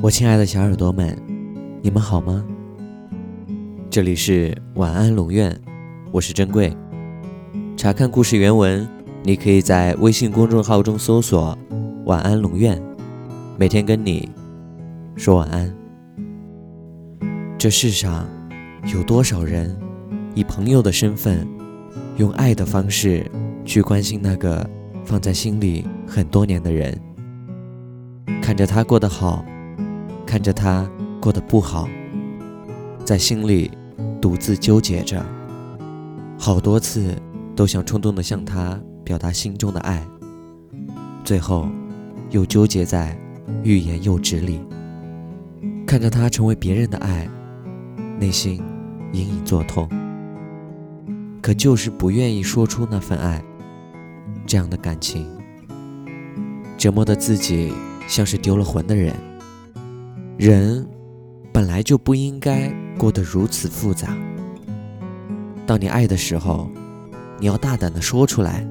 [0.00, 1.20] 我亲爱的小耳朵们，
[1.82, 2.44] 你们好吗？
[3.90, 5.60] 这里是晚安龙院，
[6.12, 6.72] 我是珍贵。
[7.76, 8.88] 查看故事原文，
[9.24, 11.58] 你可以在微信公众号中搜索
[12.06, 12.80] “晚安龙院”，
[13.58, 14.30] 每天跟你
[15.16, 15.74] 说晚安。
[17.58, 18.24] 这世上
[18.94, 19.76] 有多少人
[20.32, 21.44] 以朋友的身份，
[22.18, 23.28] 用爱的方式
[23.64, 24.64] 去关心那个
[25.04, 26.96] 放在心里很多年的人，
[28.40, 29.44] 看着他过得好。
[30.28, 30.86] 看着他
[31.22, 31.88] 过得不好，
[33.02, 33.70] 在心里
[34.20, 35.24] 独自纠结着，
[36.38, 37.16] 好多次
[37.56, 40.06] 都想冲动的向他表达心中的爱，
[41.24, 41.66] 最后
[42.28, 43.18] 又纠结在
[43.64, 44.60] 欲言又止里。
[45.86, 47.26] 看着他成为别人的爱，
[48.20, 48.62] 内心
[49.14, 49.88] 隐隐作痛，
[51.40, 53.42] 可就是不愿意说出那份爱。
[54.46, 55.26] 这样的感情，
[56.76, 57.72] 折磨的自己
[58.06, 59.14] 像是丢了魂的人。
[60.38, 60.86] 人
[61.52, 64.16] 本来就不应该过得如此复杂。
[65.66, 66.70] 当你爱的时候，
[67.40, 68.64] 你要大胆的说出来，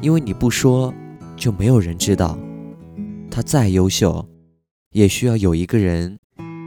[0.00, 0.92] 因为你不说，
[1.36, 2.36] 就没有人知道。
[3.30, 4.28] 他再优秀，
[4.90, 6.18] 也需要有一个人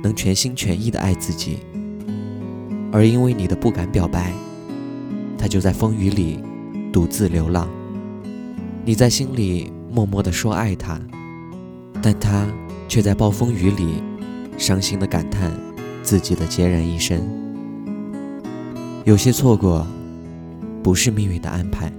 [0.02, 1.58] 能全心全意的爱自己。
[2.94, 4.32] 而因为你的不敢表白，
[5.38, 6.40] 他就在风雨里
[6.94, 7.68] 独自流浪。
[8.86, 10.98] 你在心里默默的说爱他，
[12.02, 12.48] 但他。
[12.92, 14.04] 却在暴风雨里
[14.58, 15.50] 伤心的感叹
[16.04, 17.24] 自己的孑然一身。
[19.06, 19.88] 有些错过，
[20.84, 21.90] 不是命运的安排，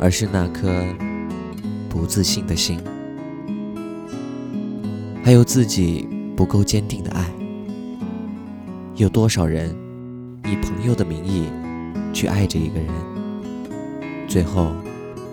[0.00, 0.84] 而是那颗
[1.88, 2.76] 不自信的心，
[5.22, 7.24] 还有自己不够坚定的爱。
[8.96, 9.72] 有多少人
[10.44, 11.44] 以朋友的名义
[12.12, 12.88] 去爱着一个人，
[14.26, 14.72] 最后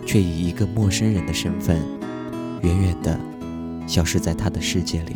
[0.05, 1.81] 却以一个陌生人的身份，
[2.61, 3.19] 远远的。
[3.89, 5.15] 消失在他的世界里。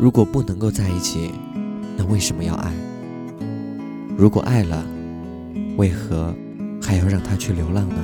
[0.00, 1.30] 如果不能够在一起，
[1.96, 2.72] 那为什么要爱？
[4.16, 4.84] 如果爱了，
[5.76, 6.34] 为何
[6.82, 7.94] 还要让他去流浪呢？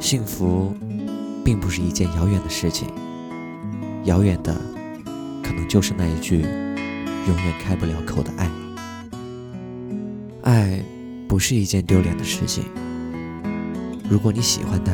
[0.00, 0.74] 幸福
[1.44, 2.88] 并不是一件遥远的事情，
[4.06, 4.52] 遥远的
[5.44, 8.50] 可能就是那一句永远开不了口的爱。
[10.42, 10.82] 爱
[11.28, 12.64] 不是一件丢脸的事情。
[14.10, 14.92] 如果你喜欢他。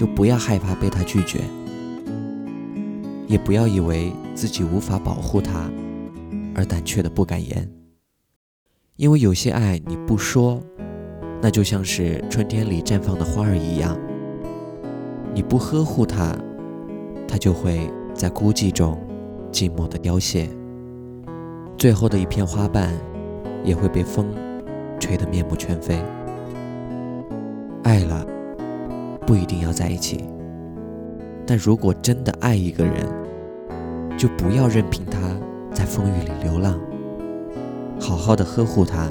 [0.00, 1.40] 就不要害怕被他拒绝，
[3.26, 5.70] 也不要以为自己无法保护他
[6.54, 7.70] 而胆怯的不敢言。
[8.96, 10.58] 因为有些爱你不说，
[11.42, 13.94] 那就像是春天里绽放的花儿一样，
[15.34, 16.34] 你不呵护它，
[17.28, 18.98] 它就会在孤寂中
[19.52, 20.48] 寂寞的凋谢，
[21.76, 22.90] 最后的一片花瓣
[23.62, 24.34] 也会被风
[24.98, 26.02] 吹得面目全非。
[27.82, 28.29] 爱了。
[29.30, 30.24] 不一定要在一起，
[31.46, 33.06] 但如果真的爱一个人，
[34.18, 35.20] 就不要任凭他
[35.72, 36.76] 在风雨里流浪，
[38.00, 39.06] 好好的呵护他，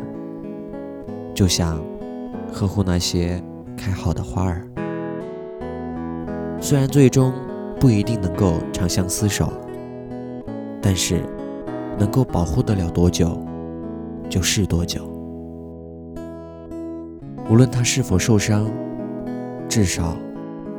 [1.33, 1.81] 就像
[2.51, 3.41] 呵护那些
[3.77, 4.67] 开好的花儿。
[6.59, 7.31] 虽然最终
[7.79, 9.53] 不一定能够长相厮守，
[10.81, 11.21] 但是
[11.97, 13.41] 能够保护得了多久，
[14.27, 15.01] 就是多久。
[17.49, 18.69] 无论他是否受伤。
[19.69, 20.17] 至少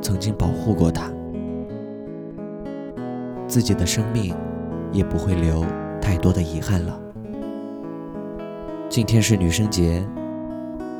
[0.01, 1.09] 曾经保护过他。
[3.47, 4.35] 自己的生命
[4.91, 5.65] 也不会留
[6.01, 6.99] 太多的遗憾了。
[8.89, 10.05] 今天是女生节，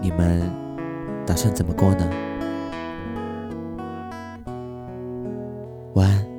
[0.02, 0.50] 你们
[1.26, 2.10] 打算怎么过呢？
[5.94, 6.31] 晚安。